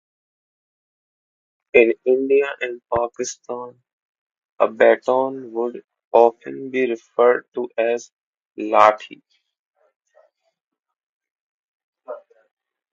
[1.75, 3.83] In India and Pakistan,
[4.57, 8.09] a baton would often be referred to as
[8.57, 9.21] a "lathi".